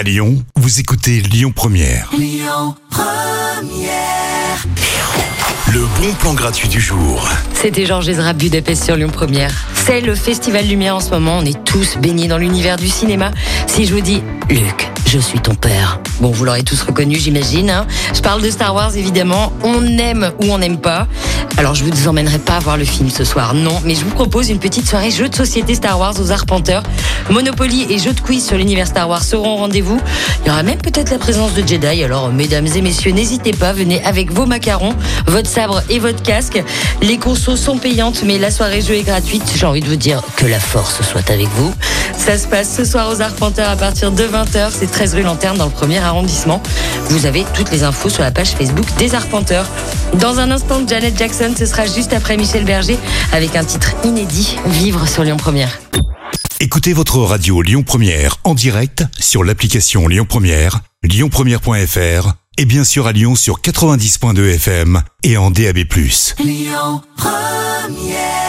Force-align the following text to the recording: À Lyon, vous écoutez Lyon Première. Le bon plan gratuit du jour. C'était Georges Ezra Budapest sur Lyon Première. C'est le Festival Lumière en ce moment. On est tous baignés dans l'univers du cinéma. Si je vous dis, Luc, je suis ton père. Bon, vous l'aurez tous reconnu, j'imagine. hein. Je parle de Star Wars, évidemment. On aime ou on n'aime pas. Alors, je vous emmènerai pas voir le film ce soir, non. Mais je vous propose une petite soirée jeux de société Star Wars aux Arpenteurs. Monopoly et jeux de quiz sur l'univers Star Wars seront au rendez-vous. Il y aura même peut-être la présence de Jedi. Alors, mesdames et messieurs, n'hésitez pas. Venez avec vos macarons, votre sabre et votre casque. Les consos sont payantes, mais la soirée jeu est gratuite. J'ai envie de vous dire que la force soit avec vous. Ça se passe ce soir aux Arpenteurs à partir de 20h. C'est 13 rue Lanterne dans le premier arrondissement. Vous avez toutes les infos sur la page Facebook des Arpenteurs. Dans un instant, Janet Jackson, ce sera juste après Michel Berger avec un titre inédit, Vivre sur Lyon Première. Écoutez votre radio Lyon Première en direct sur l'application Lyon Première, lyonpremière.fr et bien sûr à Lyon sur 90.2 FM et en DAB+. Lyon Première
À 0.00 0.02
Lyon, 0.02 0.42
vous 0.56 0.80
écoutez 0.80 1.20
Lyon 1.20 1.52
Première. 1.54 2.10
Le 5.70 5.80
bon 6.00 6.14
plan 6.18 6.32
gratuit 6.32 6.68
du 6.68 6.80
jour. 6.80 7.28
C'était 7.52 7.84
Georges 7.84 8.08
Ezra 8.08 8.32
Budapest 8.32 8.82
sur 8.82 8.96
Lyon 8.96 9.10
Première. 9.12 9.52
C'est 9.74 10.00
le 10.00 10.14
Festival 10.14 10.66
Lumière 10.66 10.96
en 10.96 11.00
ce 11.00 11.10
moment. 11.10 11.36
On 11.36 11.44
est 11.44 11.64
tous 11.64 11.98
baignés 11.98 12.28
dans 12.28 12.38
l'univers 12.38 12.78
du 12.78 12.88
cinéma. 12.88 13.32
Si 13.66 13.84
je 13.84 13.92
vous 13.92 14.00
dis, 14.00 14.22
Luc, 14.48 14.88
je 15.10 15.18
suis 15.18 15.40
ton 15.40 15.56
père. 15.56 15.98
Bon, 16.20 16.30
vous 16.30 16.44
l'aurez 16.44 16.62
tous 16.62 16.80
reconnu, 16.82 17.16
j'imagine. 17.16 17.68
hein. 17.68 17.86
Je 18.14 18.20
parle 18.20 18.42
de 18.42 18.48
Star 18.48 18.72
Wars, 18.76 18.94
évidemment. 18.94 19.52
On 19.64 19.84
aime 19.98 20.30
ou 20.40 20.52
on 20.52 20.58
n'aime 20.58 20.78
pas. 20.78 21.08
Alors, 21.56 21.74
je 21.74 21.82
vous 21.82 22.06
emmènerai 22.06 22.38
pas 22.38 22.60
voir 22.60 22.76
le 22.76 22.84
film 22.84 23.10
ce 23.10 23.24
soir, 23.24 23.52
non. 23.54 23.80
Mais 23.84 23.96
je 23.96 24.04
vous 24.04 24.10
propose 24.14 24.50
une 24.50 24.60
petite 24.60 24.88
soirée 24.88 25.10
jeux 25.10 25.28
de 25.28 25.34
société 25.34 25.74
Star 25.74 25.98
Wars 25.98 26.14
aux 26.20 26.30
Arpenteurs. 26.30 26.84
Monopoly 27.28 27.86
et 27.90 27.98
jeux 27.98 28.12
de 28.12 28.20
quiz 28.20 28.46
sur 28.46 28.56
l'univers 28.56 28.86
Star 28.86 29.08
Wars 29.08 29.24
seront 29.24 29.54
au 29.54 29.56
rendez-vous. 29.56 30.00
Il 30.44 30.48
y 30.48 30.50
aura 30.50 30.62
même 30.62 30.78
peut-être 30.78 31.10
la 31.10 31.18
présence 31.18 31.54
de 31.54 31.66
Jedi. 31.66 32.04
Alors, 32.04 32.28
mesdames 32.32 32.68
et 32.68 32.80
messieurs, 32.80 33.10
n'hésitez 33.10 33.50
pas. 33.52 33.72
Venez 33.72 34.04
avec 34.04 34.30
vos 34.32 34.46
macarons, 34.46 34.94
votre 35.26 35.48
sabre 35.50 35.82
et 35.90 35.98
votre 35.98 36.22
casque. 36.22 36.62
Les 37.02 37.18
consos 37.18 37.56
sont 37.56 37.78
payantes, 37.78 38.22
mais 38.24 38.38
la 38.38 38.52
soirée 38.52 38.80
jeu 38.80 38.94
est 38.94 39.02
gratuite. 39.02 39.42
J'ai 39.56 39.66
envie 39.66 39.80
de 39.80 39.88
vous 39.88 39.96
dire 39.96 40.22
que 40.36 40.46
la 40.46 40.60
force 40.60 41.02
soit 41.02 41.28
avec 41.30 41.48
vous. 41.56 41.74
Ça 42.20 42.36
se 42.36 42.46
passe 42.46 42.76
ce 42.76 42.84
soir 42.84 43.10
aux 43.10 43.22
Arpenteurs 43.22 43.70
à 43.70 43.76
partir 43.76 44.12
de 44.12 44.22
20h. 44.24 44.72
C'est 44.78 44.90
13 44.90 45.14
rue 45.14 45.22
Lanterne 45.22 45.56
dans 45.56 45.64
le 45.64 45.70
premier 45.70 45.98
arrondissement. 45.98 46.62
Vous 47.06 47.24
avez 47.24 47.46
toutes 47.54 47.70
les 47.70 47.82
infos 47.82 48.10
sur 48.10 48.22
la 48.22 48.30
page 48.30 48.50
Facebook 48.50 48.84
des 48.98 49.14
Arpenteurs. 49.14 49.66
Dans 50.20 50.38
un 50.38 50.50
instant, 50.50 50.86
Janet 50.86 51.16
Jackson, 51.16 51.54
ce 51.58 51.64
sera 51.64 51.86
juste 51.86 52.12
après 52.12 52.36
Michel 52.36 52.66
Berger 52.66 52.98
avec 53.32 53.56
un 53.56 53.64
titre 53.64 53.94
inédit, 54.04 54.58
Vivre 54.66 55.08
sur 55.08 55.24
Lyon 55.24 55.38
Première. 55.38 55.80
Écoutez 56.60 56.92
votre 56.92 57.16
radio 57.20 57.62
Lyon 57.62 57.82
Première 57.82 58.36
en 58.44 58.54
direct 58.54 59.02
sur 59.18 59.42
l'application 59.42 60.06
Lyon 60.06 60.26
Première, 60.28 60.80
lyonpremière.fr 61.02 62.34
et 62.58 62.66
bien 62.66 62.84
sûr 62.84 63.06
à 63.06 63.12
Lyon 63.12 63.34
sur 63.34 63.62
90.2 63.62 64.56
FM 64.56 65.02
et 65.22 65.38
en 65.38 65.50
DAB+. 65.50 65.78
Lyon 66.38 67.00
Première 67.16 68.39